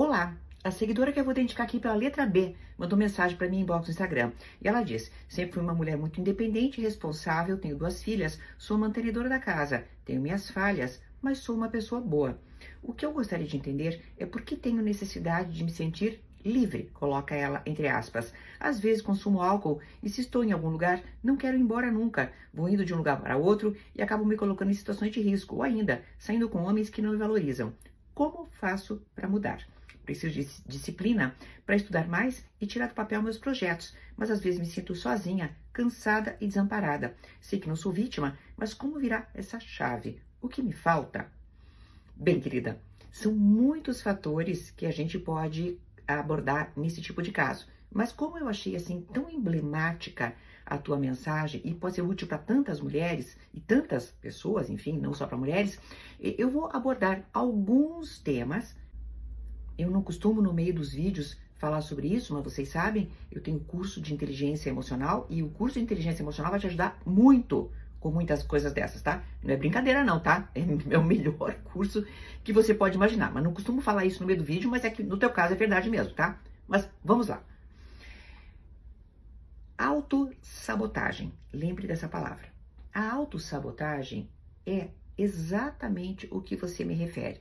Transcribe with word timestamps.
Olá, 0.00 0.36
a 0.62 0.70
seguidora 0.70 1.10
que 1.10 1.18
eu 1.18 1.24
vou 1.24 1.32
identificar 1.32 1.64
aqui 1.64 1.80
pela 1.80 1.96
letra 1.96 2.24
B 2.24 2.54
mandou 2.78 2.96
mensagem 2.96 3.36
para 3.36 3.48
mim 3.48 3.56
em 3.56 3.60
inbox 3.62 3.88
no 3.88 3.90
Instagram. 3.90 4.30
E 4.62 4.68
ela 4.68 4.84
diz: 4.84 5.10
Sempre 5.28 5.54
fui 5.54 5.62
uma 5.64 5.74
mulher 5.74 5.96
muito 5.96 6.20
independente 6.20 6.80
e 6.80 6.84
responsável, 6.84 7.58
tenho 7.58 7.76
duas 7.76 8.00
filhas, 8.00 8.38
sou 8.56 8.78
mantenedora 8.78 9.28
da 9.28 9.40
casa, 9.40 9.84
tenho 10.04 10.22
minhas 10.22 10.48
falhas, 10.50 11.02
mas 11.20 11.38
sou 11.38 11.56
uma 11.56 11.68
pessoa 11.68 12.00
boa. 12.00 12.40
O 12.80 12.94
que 12.94 13.04
eu 13.04 13.12
gostaria 13.12 13.44
de 13.44 13.56
entender 13.56 14.00
é 14.16 14.24
por 14.24 14.42
que 14.42 14.54
tenho 14.54 14.80
necessidade 14.82 15.52
de 15.52 15.64
me 15.64 15.70
sentir 15.72 16.22
livre, 16.44 16.92
coloca 16.94 17.34
ela 17.34 17.60
entre 17.66 17.88
aspas. 17.88 18.32
Às 18.60 18.78
vezes 18.78 19.02
consumo 19.02 19.42
álcool 19.42 19.80
e 20.00 20.08
se 20.08 20.20
estou 20.20 20.44
em 20.44 20.52
algum 20.52 20.70
lugar, 20.70 21.02
não 21.20 21.36
quero 21.36 21.56
ir 21.56 21.60
embora 21.60 21.90
nunca. 21.90 22.30
Vou 22.54 22.68
indo 22.68 22.84
de 22.84 22.94
um 22.94 22.98
lugar 22.98 23.20
para 23.20 23.36
outro 23.36 23.76
e 23.96 24.00
acabo 24.00 24.24
me 24.24 24.36
colocando 24.36 24.70
em 24.70 24.74
situações 24.74 25.10
de 25.10 25.20
risco, 25.20 25.56
ou 25.56 25.62
ainda 25.64 26.04
saindo 26.16 26.48
com 26.48 26.62
homens 26.62 26.88
que 26.88 27.02
não 27.02 27.10
me 27.10 27.18
valorizam. 27.18 27.74
Como 28.14 28.46
faço 28.60 29.02
para 29.16 29.28
mudar? 29.28 29.66
Preciso 30.08 30.32
de 30.32 30.48
disciplina 30.66 31.36
para 31.66 31.76
estudar 31.76 32.08
mais 32.08 32.42
e 32.58 32.66
tirar 32.66 32.86
do 32.86 32.94
papel 32.94 33.20
meus 33.20 33.36
projetos, 33.36 33.94
mas 34.16 34.30
às 34.30 34.40
vezes 34.40 34.58
me 34.58 34.64
sinto 34.64 34.94
sozinha, 34.94 35.54
cansada 35.70 36.34
e 36.40 36.46
desamparada. 36.46 37.14
Sei 37.42 37.60
que 37.60 37.68
não 37.68 37.76
sou 37.76 37.92
vítima, 37.92 38.38
mas 38.56 38.72
como 38.72 38.98
virar 38.98 39.30
essa 39.34 39.60
chave? 39.60 40.18
O 40.40 40.48
que 40.48 40.62
me 40.62 40.72
falta? 40.72 41.30
Bem, 42.16 42.40
querida, 42.40 42.80
são 43.12 43.34
muitos 43.34 44.00
fatores 44.00 44.70
que 44.70 44.86
a 44.86 44.90
gente 44.90 45.18
pode 45.18 45.78
abordar 46.06 46.72
nesse 46.74 47.02
tipo 47.02 47.20
de 47.20 47.30
caso. 47.30 47.66
Mas 47.92 48.10
como 48.10 48.38
eu 48.38 48.48
achei 48.48 48.76
assim 48.76 49.02
tão 49.12 49.28
emblemática 49.28 50.34
a 50.64 50.78
tua 50.78 50.96
mensagem 50.96 51.60
e 51.66 51.74
pode 51.74 51.96
ser 51.96 52.02
útil 52.02 52.26
para 52.26 52.38
tantas 52.38 52.80
mulheres 52.80 53.36
e 53.52 53.60
tantas 53.60 54.10
pessoas, 54.10 54.70
enfim, 54.70 54.98
não 54.98 55.12
só 55.12 55.26
para 55.26 55.36
mulheres, 55.36 55.78
eu 56.18 56.50
vou 56.50 56.70
abordar 56.72 57.28
alguns 57.30 58.18
temas. 58.18 58.74
Eu 59.78 59.90
não 59.90 60.02
costumo 60.02 60.42
no 60.42 60.52
meio 60.52 60.74
dos 60.74 60.92
vídeos 60.92 61.38
falar 61.56 61.80
sobre 61.80 62.08
isso, 62.08 62.34
mas 62.34 62.42
vocês 62.42 62.68
sabem, 62.68 63.08
eu 63.30 63.40
tenho 63.40 63.60
curso 63.60 64.00
de 64.00 64.12
inteligência 64.12 64.68
emocional 64.68 65.26
e 65.30 65.42
o 65.42 65.48
curso 65.48 65.78
de 65.78 65.84
inteligência 65.84 66.22
emocional 66.22 66.50
vai 66.50 66.60
te 66.60 66.66
ajudar 66.66 67.00
muito 67.06 67.70
com 68.00 68.10
muitas 68.10 68.42
coisas 68.42 68.72
dessas, 68.72 69.02
tá? 69.02 69.24
Não 69.42 69.52
é 69.52 69.56
brincadeira 69.56 70.04
não, 70.04 70.20
tá? 70.20 70.50
É 70.90 70.98
o 70.98 71.04
melhor 71.04 71.54
curso 71.64 72.04
que 72.44 72.52
você 72.52 72.74
pode 72.74 72.96
imaginar. 72.96 73.32
Mas 73.32 73.42
não 73.42 73.52
costumo 73.52 73.80
falar 73.80 74.04
isso 74.04 74.20
no 74.20 74.26
meio 74.26 74.38
do 74.38 74.44
vídeo, 74.44 74.70
mas 74.70 74.84
é 74.84 74.90
que 74.90 75.02
no 75.02 75.18
teu 75.18 75.30
caso 75.30 75.54
é 75.54 75.56
verdade 75.56 75.90
mesmo, 75.90 76.12
tá? 76.12 76.38
Mas 76.66 76.88
vamos 77.04 77.28
lá. 77.28 77.42
Autossabotagem. 79.76 81.32
Lembre 81.52 81.86
dessa 81.86 82.08
palavra. 82.08 82.48
A 82.92 83.12
autossabotagem 83.12 84.28
é 84.66 84.88
exatamente 85.16 86.28
o 86.30 86.40
que 86.40 86.56
você 86.56 86.84
me 86.84 86.94
refere. 86.94 87.40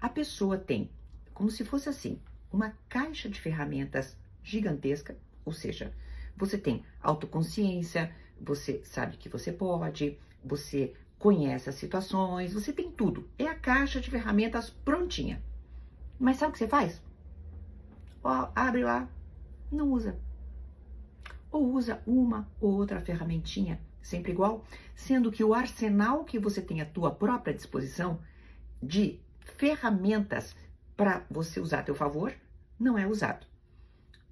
A 0.00 0.08
pessoa 0.08 0.56
tem, 0.56 0.90
como 1.38 1.52
se 1.52 1.64
fosse 1.64 1.88
assim, 1.88 2.18
uma 2.52 2.76
caixa 2.88 3.28
de 3.28 3.40
ferramentas 3.40 4.16
gigantesca, 4.42 5.16
ou 5.44 5.52
seja, 5.52 5.94
você 6.36 6.58
tem 6.58 6.84
autoconsciência, 7.00 8.12
você 8.40 8.82
sabe 8.84 9.16
que 9.16 9.28
você 9.28 9.52
pode, 9.52 10.18
você 10.44 10.94
conhece 11.16 11.68
as 11.68 11.76
situações, 11.76 12.52
você 12.52 12.72
tem 12.72 12.90
tudo. 12.90 13.28
É 13.38 13.46
a 13.46 13.54
caixa 13.54 14.00
de 14.00 14.10
ferramentas 14.10 14.68
prontinha. 14.68 15.40
Mas 16.18 16.38
sabe 16.38 16.50
o 16.50 16.52
que 16.54 16.58
você 16.58 16.66
faz? 16.66 17.00
Ó, 18.24 18.50
abre 18.52 18.82
lá, 18.82 19.08
não 19.70 19.92
usa 19.92 20.18
ou 21.52 21.72
usa 21.72 22.02
uma 22.04 22.48
ou 22.60 22.72
outra 22.72 23.00
ferramentinha, 23.00 23.80
sempre 24.02 24.32
igual, 24.32 24.64
sendo 24.96 25.30
que 25.30 25.44
o 25.44 25.54
arsenal 25.54 26.24
que 26.24 26.36
você 26.36 26.60
tem 26.60 26.80
à 26.80 26.84
tua 26.84 27.12
própria 27.12 27.54
disposição 27.54 28.18
de 28.82 29.20
ferramentas 29.56 30.54
para 30.98 31.24
você 31.30 31.60
usar 31.60 31.78
a 31.78 31.82
teu 31.84 31.94
favor 31.94 32.34
não 32.76 32.98
é 32.98 33.06
usado. 33.06 33.46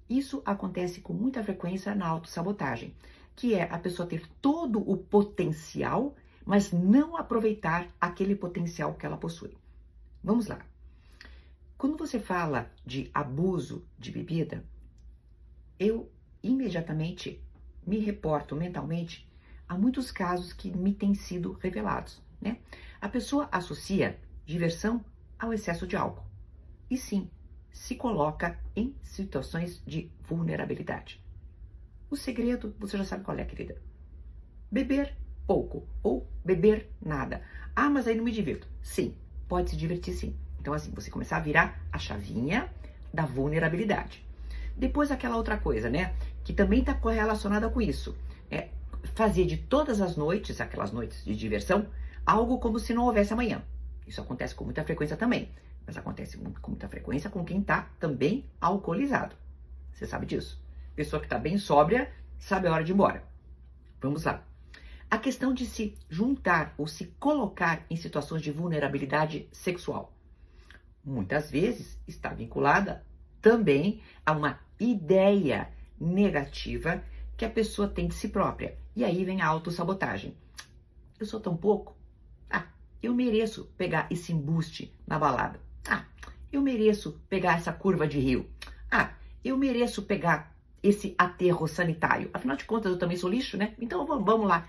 Isso 0.09 0.41
acontece 0.45 0.99
com 0.99 1.13
muita 1.13 1.41
frequência 1.41 1.95
na 1.95 2.05
autossabotagem, 2.05 2.93
que 3.37 3.55
é 3.55 3.63
a 3.71 3.79
pessoa 3.79 4.07
ter 4.07 4.27
todo 4.41 4.79
o 4.79 4.97
potencial, 4.97 6.13
mas 6.45 6.73
não 6.73 7.15
aproveitar 7.15 7.87
aquele 8.01 8.35
potencial 8.35 8.95
que 8.95 9.05
ela 9.05 9.15
possui. 9.15 9.55
Vamos 10.21 10.47
lá. 10.47 10.59
Quando 11.77 11.95
você 11.95 12.19
fala 12.19 12.69
de 12.85 13.09
abuso 13.13 13.85
de 13.97 14.11
bebida, 14.11 14.61
eu 15.79 16.11
imediatamente 16.43 17.41
me 17.85 17.97
reporto 17.99 18.57
mentalmente 18.57 19.25
a 19.69 19.77
muitos 19.77 20.11
casos 20.11 20.51
que 20.51 20.69
me 20.69 20.93
têm 20.93 21.13
sido 21.15 21.53
revelados. 21.53 22.21
Né? 22.41 22.57
A 22.99 23.07
pessoa 23.07 23.47
associa 23.53 24.19
diversão 24.45 25.03
ao 25.39 25.53
excesso 25.53 25.87
de 25.87 25.95
álcool. 25.95 26.26
E 26.89 26.97
sim, 26.97 27.29
se 27.71 27.95
coloca 27.95 28.59
em 28.75 28.95
situações 29.03 29.81
de 29.85 30.11
vulnerabilidade. 30.27 31.23
O 32.09 32.15
segredo, 32.15 32.73
você 32.79 32.97
já 32.97 33.03
sabe 33.03 33.23
qual 33.23 33.37
é, 33.37 33.43
querida. 33.43 33.81
Beber 34.71 35.15
pouco 35.45 35.87
ou 36.01 36.27
beber 36.43 36.89
nada. 37.01 37.41
Ah, 37.75 37.89
mas 37.89 38.07
aí 38.07 38.15
não 38.15 38.23
me 38.23 38.31
divirto. 38.31 38.67
Sim, 38.81 39.15
pode 39.47 39.69
se 39.69 39.77
divertir 39.77 40.13
sim. 40.13 40.35
Então, 40.59 40.73
assim, 40.73 40.91
você 40.91 41.09
começar 41.09 41.37
a 41.37 41.41
virar 41.41 41.81
a 41.91 41.97
chavinha 41.97 42.69
da 43.13 43.25
vulnerabilidade. 43.25 44.25
Depois 44.75 45.11
aquela 45.11 45.37
outra 45.37 45.57
coisa, 45.57 45.89
né? 45.89 46.13
Que 46.43 46.53
também 46.53 46.79
está 46.79 46.93
correlacionada 46.93 47.69
com 47.69 47.81
isso. 47.81 48.15
É 48.49 48.69
fazer 49.15 49.45
de 49.45 49.57
todas 49.57 50.01
as 50.01 50.15
noites, 50.15 50.61
aquelas 50.61 50.91
noites 50.91 51.23
de 51.23 51.35
diversão, 51.35 51.87
algo 52.25 52.59
como 52.59 52.79
se 52.79 52.93
não 52.93 53.05
houvesse 53.05 53.33
amanhã. 53.33 53.63
Isso 54.07 54.21
acontece 54.21 54.55
com 54.55 54.63
muita 54.63 54.83
frequência 54.83 55.17
também. 55.17 55.51
Mas 55.85 55.97
acontece 55.97 56.37
com 56.37 56.71
muita 56.71 56.87
frequência 56.87 57.29
com 57.29 57.43
quem 57.43 57.59
está 57.59 57.89
também 57.99 58.49
alcoolizado. 58.59 59.35
Você 59.93 60.07
sabe 60.07 60.25
disso? 60.25 60.61
Pessoa 60.95 61.19
que 61.19 61.25
está 61.25 61.37
bem 61.37 61.57
sóbria 61.57 62.11
sabe 62.39 62.67
a 62.67 62.73
hora 62.73 62.83
de 62.83 62.91
ir 62.91 62.93
embora. 62.93 63.23
Vamos 64.01 64.23
lá. 64.23 64.43
A 65.09 65.17
questão 65.17 65.53
de 65.53 65.65
se 65.65 65.97
juntar 66.09 66.73
ou 66.77 66.87
se 66.87 67.05
colocar 67.19 67.85
em 67.89 67.95
situações 67.95 68.41
de 68.41 68.51
vulnerabilidade 68.51 69.47
sexual. 69.51 70.13
Muitas 71.03 71.49
vezes 71.49 71.97
está 72.05 72.33
vinculada 72.33 73.05
também 73.41 74.01
a 74.25 74.33
uma 74.33 74.59
ideia 74.79 75.69
negativa 75.99 77.01
que 77.37 77.45
a 77.45 77.49
pessoa 77.49 77.87
tem 77.87 78.07
de 78.07 78.15
si 78.15 78.27
própria. 78.27 78.77
E 78.95 79.05
aí 79.05 79.23
vem 79.23 79.41
a 79.41 79.47
autossabotagem. 79.47 80.35
Eu 81.19 81.25
sou 81.25 81.39
tão 81.39 81.55
pouco? 81.55 81.95
Eu 83.01 83.13
mereço 83.13 83.65
pegar 83.77 84.07
esse 84.09 84.33
embuste 84.33 84.93
na 85.05 85.19
balada. 85.19 85.59
Ah, 85.87 86.05
eu 86.51 86.61
mereço 86.61 87.21
pegar 87.29 87.57
essa 87.57 87.71
curva 87.71 88.07
de 88.07 88.19
rio. 88.19 88.49
Ah, 88.91 89.11
eu 89.43 89.57
mereço 89.57 90.03
pegar 90.03 90.55
esse 90.81 91.15
aterro 91.17 91.67
sanitário. 91.67 92.29
Afinal 92.33 92.55
de 92.55 92.65
contas, 92.65 92.91
eu 92.91 92.99
também 92.99 93.17
sou 93.17 93.29
lixo, 93.29 93.57
né? 93.57 93.73
Então 93.79 94.05
vamos 94.05 94.47
lá 94.47 94.67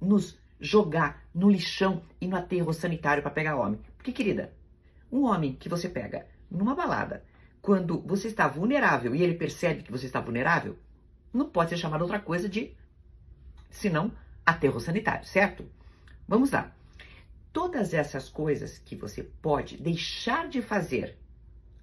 nos 0.00 0.38
jogar 0.60 1.24
no 1.34 1.50
lixão 1.50 2.02
e 2.20 2.26
no 2.26 2.36
aterro 2.36 2.72
sanitário 2.72 3.22
para 3.22 3.30
pegar 3.30 3.56
homem. 3.56 3.80
Porque, 3.96 4.12
querida, 4.12 4.52
um 5.10 5.24
homem 5.24 5.54
que 5.54 5.68
você 5.68 5.88
pega 5.88 6.26
numa 6.50 6.74
balada, 6.74 7.24
quando 7.60 8.00
você 8.00 8.28
está 8.28 8.48
vulnerável 8.48 9.14
e 9.14 9.22
ele 9.22 9.34
percebe 9.34 9.82
que 9.82 9.92
você 9.92 10.06
está 10.06 10.20
vulnerável, 10.20 10.78
não 11.32 11.48
pode 11.48 11.70
ser 11.70 11.76
chamado 11.76 12.02
outra 12.02 12.18
coisa 12.18 12.48
de 12.48 12.74
senão 13.70 14.12
aterro 14.44 14.80
sanitário, 14.80 15.26
certo? 15.26 15.68
Vamos 16.26 16.50
lá. 16.50 16.74
Todas 17.52 17.94
essas 17.94 18.28
coisas 18.28 18.78
que 18.78 18.94
você 18.94 19.22
pode 19.22 19.76
deixar 19.76 20.48
de 20.48 20.60
fazer 20.60 21.18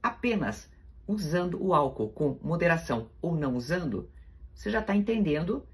apenas 0.01 0.69
usando 1.07 1.61
o 1.61 1.73
álcool 1.73 2.09
com 2.09 2.39
moderação 2.41 3.09
ou 3.21 3.35
não 3.35 3.55
usando, 3.55 4.09
você 4.53 4.69
já 4.69 4.79
está 4.79 4.95
entendendo 4.95 5.65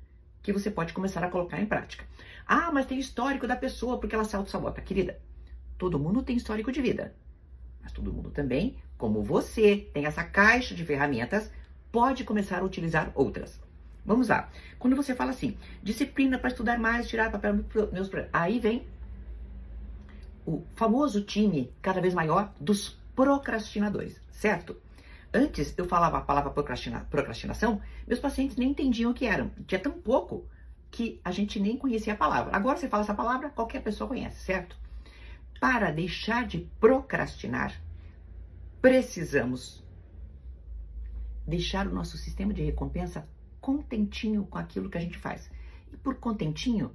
que 0.42 0.52
você 0.52 0.72
pode 0.72 0.94
começar 0.94 1.24
a 1.24 1.30
colocar 1.30 1.62
em 1.62 1.66
prática. 1.66 2.06
Ah, 2.46 2.72
mas 2.72 2.86
tem 2.86 3.00
histórico 3.00 3.48
da 3.48 3.56
pessoa 3.56 4.00
porque 4.00 4.16
ela 4.16 4.24
se 4.24 4.36
auto-sabota. 4.36 4.82
Querida, 4.82 5.20
todo 5.78 6.00
mundo 6.00 6.24
tem 6.24 6.36
histórico 6.36 6.72
de 6.72 6.82
vida. 6.82 7.16
Mas 7.82 7.92
todo 7.92 8.14
mundo 8.14 8.32
também, 8.32 8.78
como 8.98 9.24
você, 9.24 9.90
tem 9.94 10.06
essa 10.06 10.24
caixa 10.24 10.76
de 10.76 10.86
ferramentas, 10.86 11.52
pode 11.92 12.24
começar 12.24 12.60
a 12.60 12.64
utilizar 12.64 13.12
outras. 13.16 13.60
Vamos 14.06 14.30
lá. 14.30 14.50
Quando 14.80 14.96
você 14.96 15.14
fala 15.14 15.32
assim, 15.32 15.58
disciplina 15.84 16.40
para 16.40 16.50
estudar 16.50 16.80
mais, 16.80 17.08
tirar 17.08 17.32
papel 17.32 17.64
meus 17.92 18.10
aí 18.34 18.60
vem 18.60 18.86
o 20.46 20.64
famoso 20.76 21.22
time 21.22 21.74
cada 21.82 22.02
vez 22.02 22.14
maior 22.14 22.54
dos 22.60 22.90
procrastinadores, 23.16 24.20
certo? 24.32 24.76
Antes 25.34 25.74
eu 25.78 25.86
falava 25.86 26.18
a 26.18 26.22
palavra 26.22 26.52
procrastina, 26.52 27.08
procrastinação, 27.10 27.82
meus 28.08 28.20
pacientes 28.20 28.58
nem 28.58 28.72
entendiam 28.72 29.12
o 29.12 29.14
que 29.14 29.26
eram. 29.26 29.50
Tinha 29.66 29.80
tão 29.80 29.94
pouco 29.94 30.46
que 30.90 31.22
a 31.24 31.32
gente 31.32 31.60
nem 31.60 31.78
conhecia 31.78 32.14
a 32.14 32.18
palavra. 32.18 32.56
Agora 32.56 32.78
você 32.78 32.90
fala 32.90 33.04
essa 33.04 33.14
palavra, 33.14 33.50
qualquer 33.50 33.82
pessoa 33.82 34.08
conhece, 34.08 34.42
certo? 34.42 34.76
Para 35.60 35.92
deixar 35.92 36.46
de 36.46 36.70
procrastinar, 36.80 37.82
precisamos 38.82 39.82
deixar 41.48 41.88
o 41.88 41.94
nosso 41.94 42.18
sistema 42.18 42.54
de 42.54 42.64
recompensa 42.64 43.28
contentinho 43.62 44.46
com 44.46 44.58
aquilo 44.58 44.90
que 44.90 44.98
a 44.98 45.02
gente 45.02 45.18
faz. 45.18 45.50
E 45.94 45.98
por 45.98 46.16
contentinho, 46.16 46.94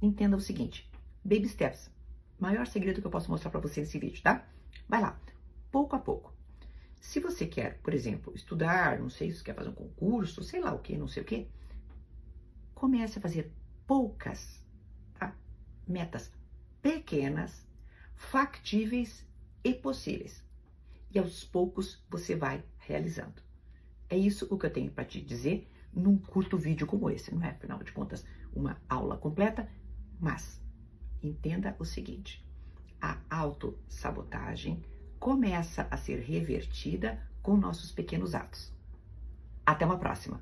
entenda 0.00 0.36
o 0.36 0.40
seguinte: 0.40 0.88
baby 1.24 1.48
steps. 1.48 1.90
Maior 2.38 2.66
segredo 2.66 3.00
que 3.00 3.06
eu 3.06 3.10
posso 3.10 3.30
mostrar 3.30 3.50
para 3.50 3.60
você 3.60 3.80
nesse 3.80 3.98
vídeo, 3.98 4.22
tá? 4.22 4.46
Vai 4.88 5.00
lá, 5.00 5.18
pouco 5.70 5.96
a 5.96 5.98
pouco. 5.98 6.34
Se 7.00 7.20
você 7.20 7.46
quer, 7.46 7.78
por 7.82 7.92
exemplo, 7.92 8.32
estudar, 8.34 8.98
não 8.98 9.10
sei 9.10 9.30
se 9.30 9.44
quer 9.44 9.54
fazer 9.54 9.68
um 9.68 9.74
concurso, 9.74 10.42
sei 10.42 10.60
lá 10.60 10.72
o 10.72 10.78
que, 10.78 10.96
não 10.96 11.06
sei 11.06 11.22
o 11.22 11.26
que, 11.26 11.48
comece 12.74 13.18
a 13.18 13.22
fazer 13.22 13.52
poucas 13.86 14.64
tá? 15.14 15.36
metas 15.86 16.32
pequenas, 16.80 17.66
factíveis 18.14 19.26
e 19.62 19.74
possíveis. 19.74 20.42
E 21.10 21.18
aos 21.18 21.44
poucos 21.44 22.02
você 22.10 22.34
vai 22.34 22.64
realizando. 22.78 23.42
É 24.08 24.16
isso 24.16 24.46
o 24.50 24.58
que 24.58 24.66
eu 24.66 24.72
tenho 24.72 24.90
para 24.90 25.04
te 25.04 25.20
dizer 25.20 25.70
num 25.92 26.18
curto 26.18 26.56
vídeo 26.58 26.86
como 26.86 27.10
esse. 27.10 27.34
Não 27.34 27.42
é, 27.42 27.50
afinal 27.50 27.82
de 27.82 27.92
contas, 27.92 28.24
uma 28.52 28.80
aula 28.88 29.16
completa, 29.16 29.68
mas 30.18 30.63
entenda 31.26 31.74
o 31.78 31.84
seguinte: 31.84 32.44
a 33.00 33.18
autossabotagem 33.30 34.82
começa 35.18 35.86
a 35.90 35.96
ser 35.96 36.20
revertida 36.20 37.20
com 37.42 37.56
nossos 37.56 37.90
pequenos 37.90 38.34
atos. 38.34 38.72
Até 39.64 39.84
uma 39.84 39.98
próxima! 39.98 40.40